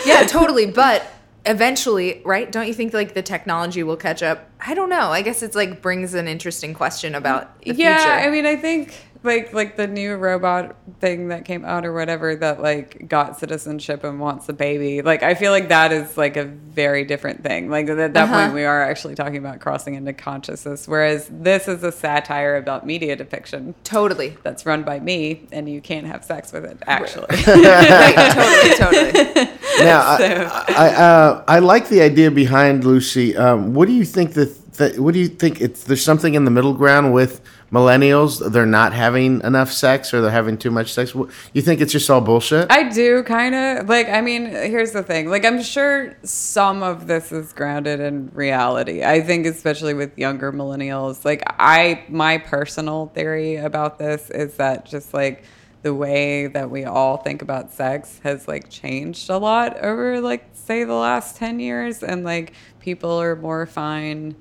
[0.04, 0.66] yeah, totally.
[0.66, 1.02] But
[1.46, 2.50] eventually, right?
[2.50, 4.50] Don't you think like the technology will catch up?
[4.60, 5.10] I don't know.
[5.10, 8.12] I guess it's like brings an interesting question about the yeah, future.
[8.12, 12.34] I mean, I think like like the new robot thing that came out or whatever
[12.36, 15.00] that like got citizenship and wants a baby.
[15.02, 17.70] Like I feel like that is like a very different thing.
[17.70, 18.42] Like at that Uh-huh.
[18.44, 22.84] point we are actually talking about crossing into consciousness whereas this is a satire about
[22.86, 24.36] media depiction totally.
[24.42, 27.26] that's run by me and you can't have sex with it actually.
[27.46, 29.48] right, totally, totally.
[29.80, 33.36] Now, I, So- I, uh, I like the idea behind Lucy.
[33.36, 34.98] Um, what do you think that, that?
[34.98, 35.60] What do you think?
[35.60, 37.40] It's there's something in the middle ground with
[37.72, 38.52] millennials.
[38.52, 41.14] They're not having enough sex, or they're having too much sex.
[41.52, 42.70] You think it's just all bullshit?
[42.70, 44.08] I do kind of like.
[44.08, 45.28] I mean, here's the thing.
[45.28, 49.02] Like, I'm sure some of this is grounded in reality.
[49.02, 51.24] I think, especially with younger millennials.
[51.24, 55.44] Like, I my personal theory about this is that just like
[55.82, 60.48] the way that we all think about sex has like changed a lot over like
[60.52, 64.36] say the last 10 years and like people are more fine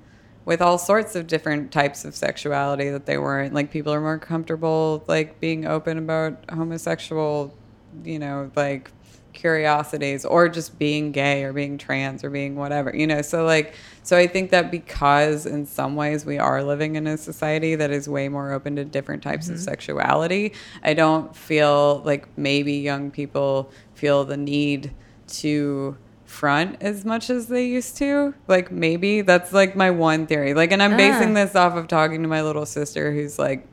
[0.45, 3.53] with all sorts of different types of sexuality that they weren't.
[3.53, 7.55] Like people are more comfortable like being open about homosexual
[8.03, 8.89] you know like
[9.33, 13.21] curiosities or just being gay or being trans or being whatever you know?
[13.21, 13.73] So like
[14.03, 17.91] so i think that because in some ways we are living in a society that
[17.91, 19.63] is way more open to different types of mm-hmm.
[19.63, 24.91] sexuality i don't feel like maybe young people feel the need
[25.27, 25.95] to
[26.31, 28.33] front as much as they used to.
[28.47, 30.53] Like maybe that's like my one theory.
[30.53, 31.45] Like and I'm basing Ah.
[31.45, 33.67] this off of talking to my little sister who's like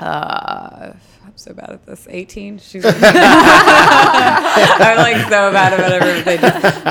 [0.00, 0.92] uh
[1.24, 2.06] I'm so bad at this.
[2.10, 2.58] 18.
[2.58, 6.40] She's like, I'm like so bad about everything.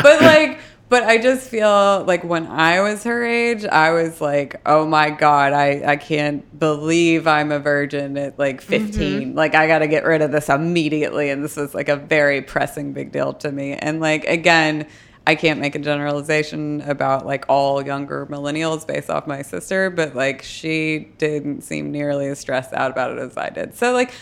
[0.01, 0.59] But like
[0.93, 5.09] but I just feel like when I was her age, I was like, oh my
[5.09, 8.85] God, I, I can't believe I'm a virgin at like mm-hmm.
[8.91, 9.33] 15.
[9.33, 11.31] Like, I got to get rid of this immediately.
[11.31, 13.73] And this was like a very pressing big deal to me.
[13.73, 14.85] And like, again,
[15.25, 20.15] I can't make a generalization about like all younger millennials based off my sister, but
[20.15, 23.73] like she didn't seem nearly as stressed out about it as I did.
[23.73, 24.13] So like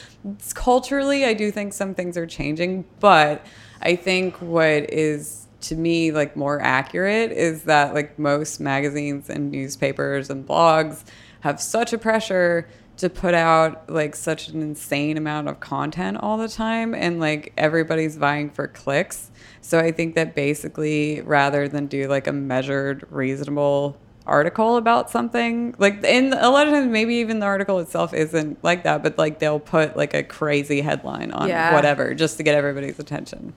[0.53, 3.45] culturally, I do think some things are changing, but
[3.81, 9.51] I think what is to me like more accurate is that like most magazines and
[9.51, 11.03] newspapers and blogs
[11.41, 16.37] have such a pressure to put out like such an insane amount of content all
[16.37, 21.87] the time and like everybody's vying for clicks so i think that basically rather than
[21.87, 23.97] do like a measured reasonable
[24.27, 28.63] article about something like and a lot of times maybe even the article itself isn't
[28.63, 31.73] like that but like they'll put like a crazy headline on Yeah.
[31.73, 33.53] whatever just to get everybody's attention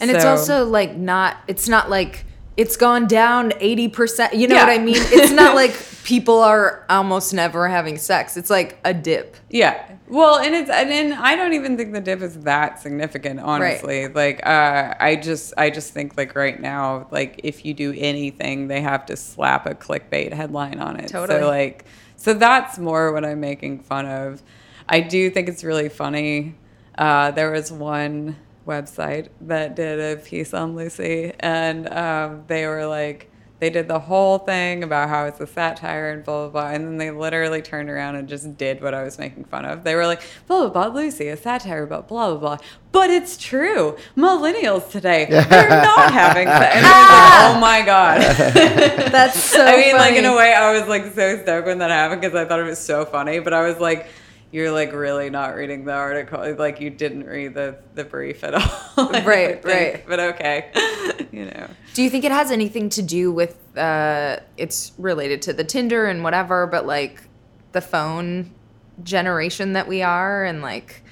[0.00, 2.24] And it's also like not, it's not like
[2.56, 4.34] it's gone down 80%.
[4.34, 4.64] You know Yeah.
[4.66, 4.96] what I mean?
[4.98, 8.36] It's not like people are almost never having sex.
[8.36, 9.36] It's like a dip.
[9.50, 9.80] Yeah.
[10.08, 14.08] Well, and it's and, and I don't even think the dip is that significant, honestly.
[14.08, 18.68] Like, uh, I just I just think like right now, like if you do anything,
[18.68, 21.08] they have to slap a clickbait headline on it.
[21.08, 21.40] Totally.
[21.40, 21.84] So like,
[22.16, 24.42] so that's more what I'm making fun of.
[24.88, 26.54] I do think it's really funny.
[26.96, 28.36] Uh, there was one
[28.68, 33.98] website that did a piece on Lucy, and um, they were like, they did the
[33.98, 37.60] whole thing about how it's a satire and blah blah blah, and then they literally
[37.60, 39.82] turned around and just did what I was making fun of.
[39.82, 42.58] They were like, blah blah blah, Lucy, a satire about blah blah blah,
[42.92, 43.96] but it's true.
[44.16, 46.76] Millennials today, they're not having sex.
[46.76, 49.12] And I was like, oh my god.
[49.12, 51.90] That's so I mean, like in a way, I was like so stoked when that
[51.90, 53.40] happened because I thought it was so funny.
[53.40, 54.08] But I was like,
[54.50, 56.54] you're like really not reading the article.
[56.58, 58.54] Like you didn't read the the brief at
[58.96, 59.64] all right Right, think.
[59.64, 60.04] right.
[60.08, 60.70] But okay,
[61.32, 61.68] you know.
[61.94, 66.06] Do you think it has anything to do with uh it's related to the Tinder
[66.06, 67.22] and whatever, but like
[67.72, 68.50] the phone
[69.02, 71.02] generation that we are and like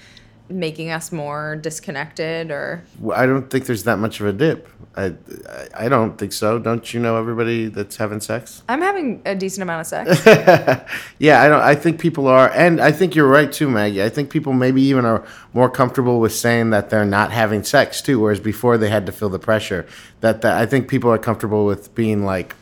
[0.49, 2.83] making us more disconnected or
[3.15, 4.69] I don't think there's that much of a dip.
[4.97, 5.07] I,
[5.49, 6.59] I, I don't think so.
[6.59, 8.63] Don't you know everybody that's having sex?
[8.69, 10.25] I'm having a decent amount of sex.
[11.19, 11.61] yeah, I don't.
[11.61, 14.03] I think people are, and I think you're right too, Maggie.
[14.03, 18.01] I think people maybe even are more comfortable with saying that they're not having sex
[18.01, 19.87] too, whereas before they had to feel the pressure.
[20.21, 22.55] That, that I think people are comfortable with being like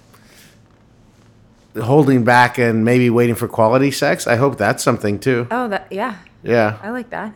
[1.81, 4.27] holding back and maybe waiting for quality sex.
[4.27, 5.47] I hope that's something too.
[5.51, 6.19] oh, that yeah.
[6.43, 6.79] Yeah.
[6.83, 7.33] I like that.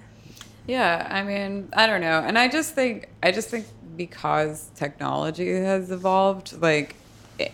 [0.66, 3.66] Yeah, I mean, I don't know, and I just think I just think
[3.98, 6.94] because technology has evolved, like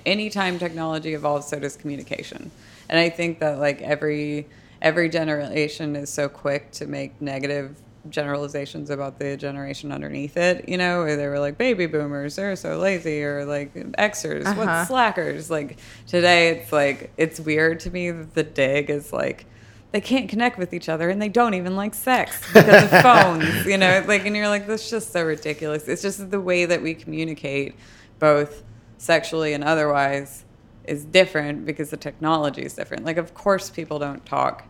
[0.07, 2.53] anytime technology evolves, so does communication.
[2.89, 4.47] And I think that like every
[4.81, 7.77] every generation is so quick to make negative
[8.11, 12.55] generalizations about the generation underneath it, you know, where they were like baby boomers, they're
[12.55, 14.61] so lazy, or like Xers, Uh-huh.
[14.67, 15.51] what's slackers?
[15.51, 19.47] Like today, it's like it's weird to me that the dig is like
[19.95, 23.65] they can't connect with each other and they don't even like sex because of phones,
[23.65, 25.87] you know, like and you're like that's just so ridiculous.
[25.87, 27.77] It's just the way that we communicate,
[28.19, 28.65] both
[28.99, 30.45] sexually and otherwise,
[30.83, 33.05] is different because the technology is different.
[33.05, 34.65] Like of course people don't talk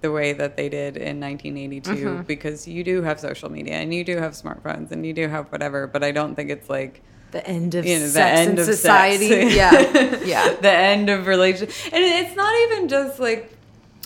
[0.00, 2.22] the way that they did in 1982 mm-hmm.
[2.22, 5.52] because you do have social media and you do have smartphones and you do have
[5.52, 8.52] whatever, but I don't think it's like The end of You know, the sex end
[8.52, 8.78] in of sex.
[8.78, 9.54] society.
[9.54, 10.20] Yeah.
[10.24, 10.54] Yeah.
[10.54, 13.58] the end of relation and it's not even just like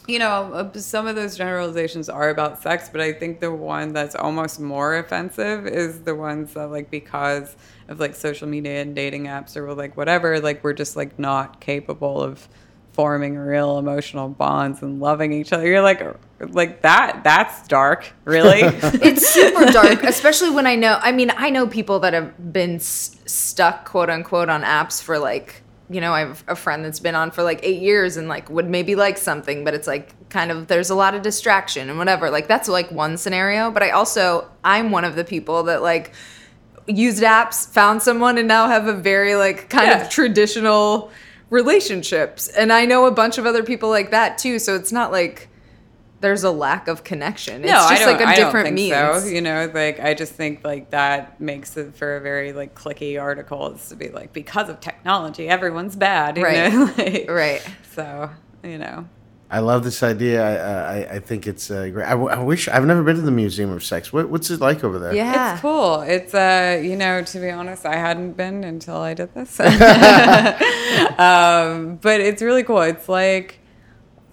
[0.07, 3.93] you know uh, some of those generalizations are about sex but i think the one
[3.93, 7.57] that's almost more offensive is the ones that like because
[7.89, 11.61] of like social media and dating apps or like whatever like we're just like not
[11.61, 12.49] capable of
[12.93, 16.01] forming real emotional bonds and loving each other you're like
[16.51, 20.99] like that that's dark really it's super dark, especially when I know.
[21.01, 25.19] I mean, I know people that have been s- stuck, quote unquote, on apps for
[25.19, 28.27] like, you know, I have a friend that's been on for like eight years and
[28.29, 31.91] like would maybe like something, but it's like kind of there's a lot of distraction
[31.91, 32.31] and whatever.
[32.31, 33.71] Like that's like one scenario.
[33.71, 36.13] But I also I'm one of the people that like
[36.87, 40.03] used apps, found someone, and now have a very like kind Yeah.
[40.03, 41.11] of traditional
[41.51, 42.49] relationships.
[42.49, 44.59] And I know a bunch of other people like that too.
[44.59, 45.49] So it's not like
[46.25, 47.63] there's a lack of connection.
[47.63, 49.23] It's no, just I don't, like a I different don't think means.
[49.23, 49.29] so.
[49.29, 53.21] You know, like I just think like that makes it for a very like clicky
[53.21, 56.37] article is to be like because of technology, everyone's bad.
[56.37, 56.73] You Right.
[56.73, 56.93] Know?
[56.99, 57.63] like, Right.
[57.93, 58.31] So
[58.65, 59.07] you know,
[59.51, 60.43] I love this idea.
[60.43, 60.55] I
[61.03, 62.07] I, I think it's uh, great.
[62.07, 64.13] I, w- I wish I've never been to the Museum of Sex.
[64.13, 65.15] What, what's it like over there?
[65.15, 65.53] Yeah.
[65.53, 66.01] it's cool.
[66.01, 69.61] It's uh, you know, to be honest, I hadn't been until I did this.
[71.19, 72.81] um, but it's really cool.
[72.81, 73.59] It's like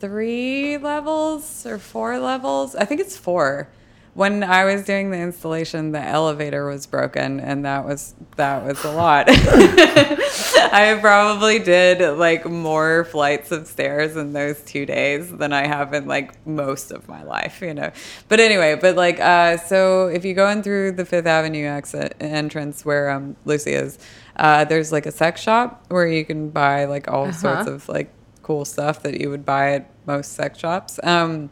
[0.01, 2.75] three levels or four levels.
[2.75, 3.69] I think it's four.
[4.13, 8.83] When I was doing the installation, the elevator was broken, and that was that was
[8.83, 9.27] a lot.
[9.29, 15.93] I probably did like more flights of stairs in those two days than I have
[15.93, 17.91] in like most of my life, you know.
[18.27, 22.17] But anyway, but like, uh, so if you go in through the Fifth Avenue exit
[22.19, 23.97] entrance where um, Lucy is,
[24.35, 28.11] uh, there's like a sex shop where you can buy like all sorts of like
[28.43, 30.99] cool stuff that you would buy at most sex shops.
[31.03, 31.49] Um,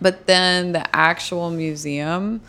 [0.00, 2.40] but then the actual museum,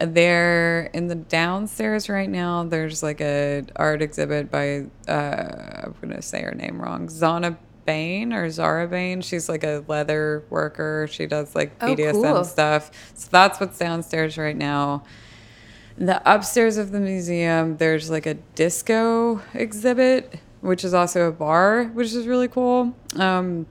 [0.00, 6.22] there in the downstairs right now, there's like a art exhibit by uh, I'm gonna
[6.22, 9.20] say her name wrong, Zana Bayne or Zara Bain.
[9.20, 11.06] She's like a leather worker.
[11.10, 12.44] She does like Oh, BDSM cool.
[12.44, 12.90] stuff.
[13.14, 15.04] So that's what's downstairs right now.
[15.96, 21.84] The upstairs of the museum, there's like a disco exhibit, which is also a bar,
[21.92, 22.94] which is really cool.
[23.16, 23.66] Um,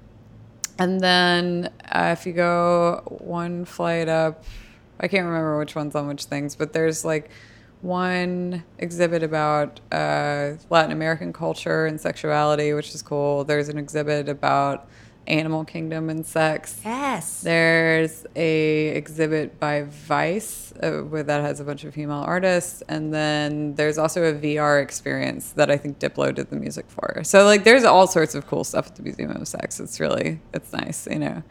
[0.78, 4.44] and then uh, if you go one flight up,
[5.00, 7.32] I can't remember which one's on which things, but there's like
[7.82, 13.44] one exhibit about uh, Latin American culture and sexuality, which is cool.
[13.44, 14.88] There's an exhibit about
[15.28, 16.80] animal kingdom and sex.
[16.84, 17.42] Yes.
[17.42, 23.14] There's a exhibit by Vice uh, where that has a bunch of female artists, and
[23.14, 27.24] then there's also a VR experience that I think Diplo did the music for.
[27.24, 29.80] So like, there's all sorts of cool stuff at the Museum of Sex.
[29.80, 31.44] It's really it's nice, you know.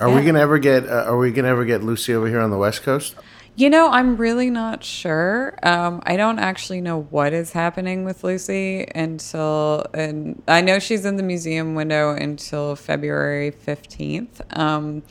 [0.00, 0.86] Are we gonna ever get?
[0.88, 3.14] Uh, are we gonna ever get Lucy over here on the West Coast?
[3.60, 5.54] You know, I'm really not sure.
[5.62, 11.04] Um, I don't actually know what is happening with Lucy until, and I know she's
[11.04, 14.58] in the museum window until February 15th.
[14.58, 15.02] Um,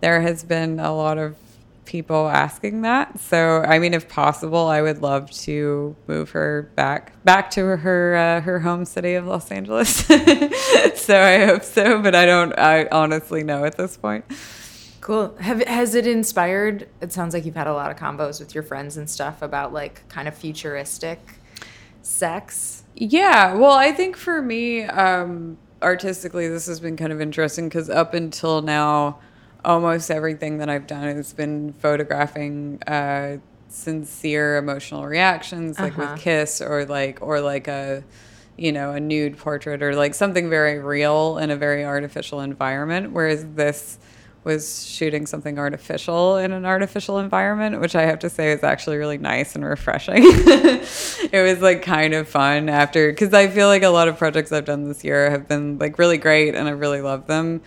[0.00, 1.36] there has been a lot of
[1.84, 3.20] people asking that.
[3.20, 8.16] So, I mean, if possible, I would love to move her back back to her
[8.16, 9.96] uh, her home city of Los Angeles.
[10.06, 12.58] so I hope so, but I don't.
[12.58, 14.24] I honestly know at this point.
[15.02, 15.34] Cool.
[15.40, 16.88] Have has it inspired?
[17.00, 19.72] It sounds like you've had a lot of combos with your friends and stuff about
[19.72, 21.18] like kind of futuristic
[22.02, 22.84] sex.
[22.94, 27.90] Yeah, well, I think for me, um, artistically, this has been kind of interesting because
[27.90, 29.18] up until now,
[29.64, 33.38] almost everything that I've done has been photographing uh,
[33.68, 36.12] sincere emotional reactions, like Uh-huh.
[36.12, 38.04] with Kiss, or like or like a
[38.56, 43.10] you know a nude portrait, or like something very real in a very artificial environment.
[43.10, 43.98] Whereas this
[44.44, 48.96] was shooting something artificial in an artificial environment, which I have to say is actually
[48.96, 50.16] really nice and refreshing.
[50.24, 54.50] it was like kind of fun after, because I feel like a lot of projects
[54.50, 57.62] I've done this year have been like really great and I really love them.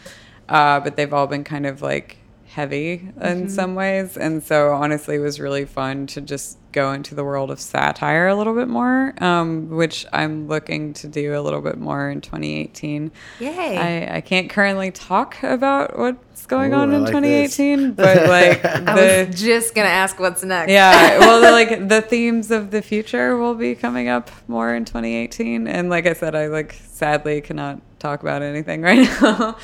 [0.50, 2.18] Uh, but they've all been kind of like
[2.56, 4.16] heavy in some ways.
[4.16, 8.28] And so honestly, it was really fun to just go into the world of satire
[8.30, 12.22] a little bit more, um, which I'm looking to do a little bit more in
[12.22, 13.12] 2018.
[13.42, 13.78] Yay.
[13.78, 18.30] I, I can't currently talk about what's going Ooh, on I in like 2018, but
[18.30, 20.72] like I the was just gonna ask what's next.
[20.72, 24.86] yeah well the, like the themes of the future will be coming up more in
[24.86, 29.58] 2018 and like i said i like sadly cannot talk about anything right now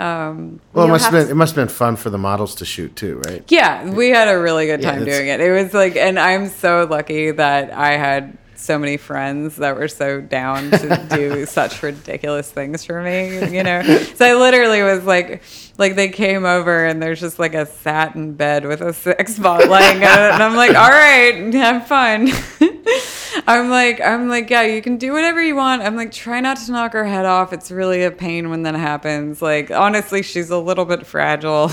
[0.00, 2.64] um Well, it must have been it must have been fun for the models to
[2.64, 3.42] shoot too, right?
[3.48, 6.48] yeah we had a really good time it's- doing it it was like and i'm
[6.48, 11.82] so lucky that i had so many friends that were so down to do such
[11.82, 13.82] ridiculous things for me, you know.
[14.14, 15.42] So I literally was like,
[15.76, 19.58] like they came over and there's just like a satin bed with a six ball
[19.58, 22.28] laying on it, and I'm like, all right, have fun.
[23.46, 25.82] I'm like, I'm like, yeah, you can do whatever you want.
[25.82, 27.52] I'm like, try not to knock her head off.
[27.52, 29.42] It's really a pain when that happens.
[29.42, 31.70] Like, honestly, she's a little bit fragile.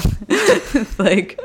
[0.97, 1.39] like,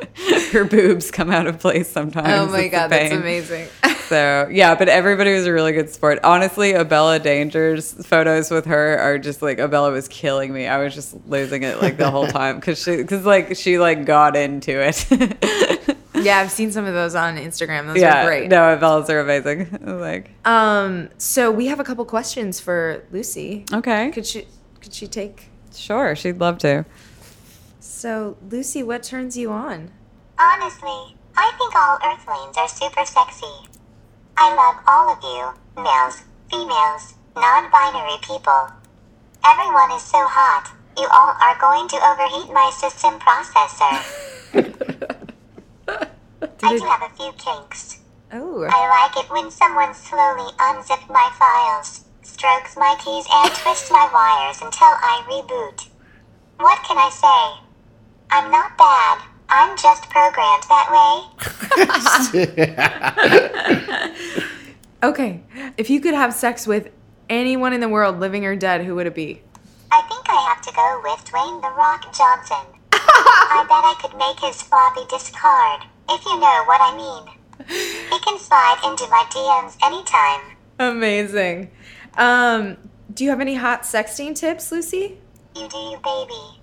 [0.51, 2.29] her boobs come out of place sometimes.
[2.29, 3.69] Oh my It's god, that's amazing.
[4.07, 6.21] So yeah, but everybody was a really good sport.
[6.23, 10.69] Honestly, Abella Danger's photos with her are just like Abella was killing me.
[10.69, 14.05] I was just losing it like the whole time because she because like she like
[14.05, 15.96] got into it.
[16.27, 17.87] Yeah, I've seen some of those on Instagram.
[17.87, 18.49] Those yeah, are great.
[18.51, 19.79] no, Abella's are amazing.
[20.07, 23.65] Like Um, so we have a couple questions for Lucy.
[23.73, 24.47] okay, Could she
[24.81, 26.85] could she take sure, she'd love to.
[27.81, 29.91] So Lucy, what turns you on?
[30.39, 33.55] Honestly, I think all Earthlings are super sexy.
[34.37, 38.69] I love all of you, males, females, non binary people.
[39.45, 40.73] Everyone is so hot.
[40.99, 44.03] You all are going to overheat my system processor.
[46.63, 48.01] I do have a few kinks.
[48.33, 53.91] Oh, I like it when someone slowly unzips my files, strokes my keys, and twists
[53.91, 55.89] my wires until I reboot.
[56.59, 57.63] What can I say?
[58.31, 59.21] I'm not bad.
[59.49, 61.27] I'm just programmed that way.
[65.09, 65.41] okay.
[65.77, 66.91] If you could have sex with
[67.31, 69.43] anyone in the world, living or dead, who would it be?
[69.93, 72.67] I think I have to go with Dwayne The Rock Johnson.
[72.93, 77.37] I bet I could make his floppy disk hard, if you know what I mean.
[77.69, 80.57] He can slide into my DMs anytime.
[80.79, 81.71] Amazing.
[82.17, 82.77] Um,
[83.13, 85.19] do you have any hot sexting tips, Lucy?
[85.55, 86.61] You do you, baby.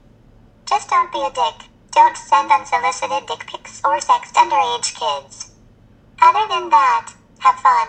[0.68, 1.68] Just don't be a dick.
[1.92, 5.52] Don't send unsolicited dick pics or sext underage kids.
[6.22, 7.88] Other than that, have fun.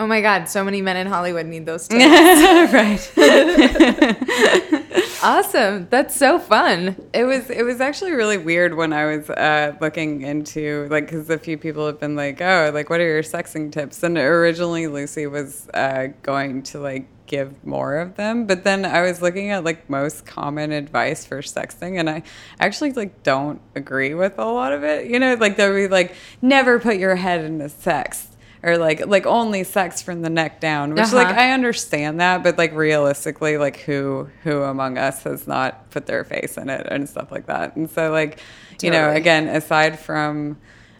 [0.00, 2.72] Oh my God, so many men in Hollywood need those tips.
[2.72, 3.12] right.
[5.22, 5.88] awesome.
[5.90, 6.96] That's so fun.
[7.12, 11.28] It was it was actually really weird when I was uh, looking into like because
[11.28, 14.86] a few people have been like oh like what are your sexing tips and originally
[14.86, 19.50] Lucy was uh, going to like give more of them but then I was looking
[19.50, 22.22] at like most common advice for sexting and I
[22.58, 26.14] actually like don't agree with a lot of it you know like there'll be like
[26.42, 28.29] never put your head into sex
[28.62, 31.40] or like like only sex from the neck down which like Uh-huh.
[31.40, 36.24] i understand that but like realistically like who who among us has not put their
[36.24, 38.38] face in it and stuff like that and so like
[38.82, 40.58] you know again aside from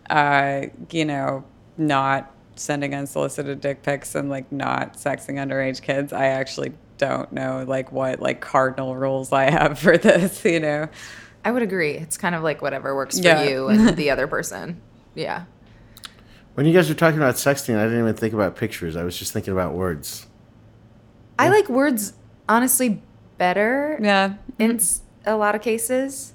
[0.08, 1.44] uh you know
[1.76, 7.64] not sending unsolicited dick pics and like not sexing underage kids i actually don't know
[7.66, 10.88] like what like cardinal rules i have for this you know
[11.42, 11.92] I would agree.
[11.92, 13.44] It's kind of like whatever works for Yeah.
[13.44, 14.78] you and the other person.
[15.14, 15.44] Yeah.
[16.60, 18.94] When you guys were talking about sexting, I didn't even think about pictures.
[18.94, 20.26] I was just thinking about words.
[21.38, 22.12] I like words
[22.50, 23.00] honestly
[23.38, 24.78] better yeah in
[25.24, 26.34] a lot of cases.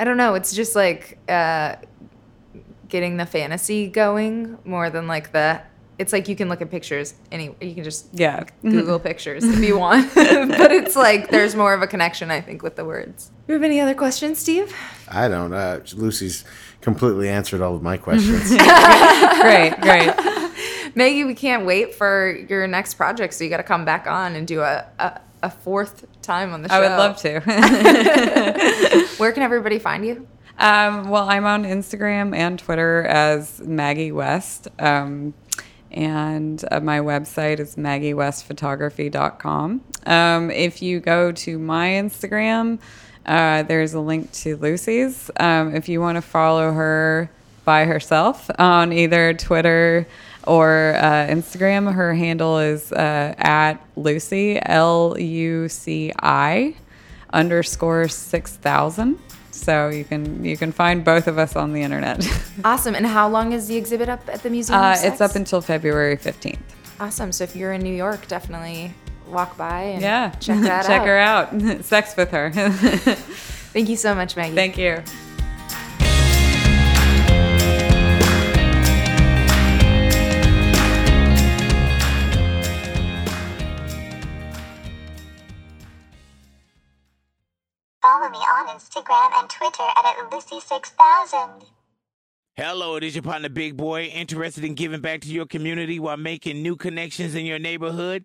[0.00, 0.34] I don't know.
[0.34, 1.76] It's just like uh,
[2.88, 5.62] getting the fantasy going more than like the.
[5.96, 7.54] It's like you can look at pictures any.
[7.60, 11.82] You can just yeah Google pictures if you want, but it's like there's more of
[11.82, 13.30] a connection I think with the words.
[13.46, 14.74] You have any other questions, Steve?
[15.08, 15.52] I don't.
[15.52, 16.42] Uh, Lucy's
[16.86, 18.48] completely answered all of my questions.
[19.40, 20.14] great great
[20.94, 24.36] Maggie, we can't wait for your next project, so you got to come back on
[24.36, 26.76] and do a, a a fourth time on the show.
[26.76, 27.40] i would love to
[29.18, 30.28] Where can everybody find you?
[30.58, 34.68] Um, well, I'm on Instagram and Twitter as Maggie West.
[34.78, 35.34] Um,
[35.90, 39.80] and uh, my website is maggiewestphotography.com.
[40.06, 42.78] Um, if you go to my Instagram,
[43.26, 45.30] uh, there's a link to Lucy's.
[45.38, 47.30] Um, if you want to follow her
[47.64, 50.06] by herself on either Twitter
[50.46, 56.76] or uh, Instagram, her handle is uh, at Lucy, L U C I
[57.32, 59.18] underscore 6000.
[59.50, 62.26] So you can you can find both of us on the internet.
[62.64, 62.94] Awesome.
[62.94, 64.80] And how long is the exhibit up at the Museum?
[64.80, 66.58] Uh, it's up until February 15th.
[66.98, 67.30] Awesome.
[67.30, 68.94] So if you're in New York, definitely
[69.28, 70.30] walk by and Yeah.
[70.40, 71.06] check that Check out.
[71.06, 71.84] her out.
[71.84, 72.50] Sex with her.
[73.72, 74.54] Thank you so much, Maggie.
[74.54, 75.02] Thank you.
[88.02, 91.64] Follow me on Instagram and Twitter at Lucy6000.
[92.54, 96.16] Hello, it is your partner Big Boy, interested in giving back to your community while
[96.16, 98.24] making new connections in your neighborhood.